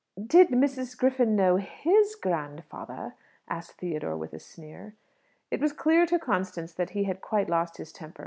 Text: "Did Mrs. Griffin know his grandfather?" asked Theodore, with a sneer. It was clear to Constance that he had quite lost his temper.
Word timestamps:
"Did 0.19 0.47
Mrs. 0.47 0.97
Griffin 0.97 1.35
know 1.35 1.57
his 1.57 2.15
grandfather?" 2.15 3.13
asked 3.47 3.73
Theodore, 3.73 4.17
with 4.17 4.33
a 4.33 4.39
sneer. 4.39 4.95
It 5.51 5.61
was 5.61 5.73
clear 5.73 6.07
to 6.07 6.17
Constance 6.17 6.73
that 6.73 6.89
he 6.97 7.03
had 7.03 7.21
quite 7.21 7.49
lost 7.51 7.77
his 7.77 7.93
temper. 7.93 8.19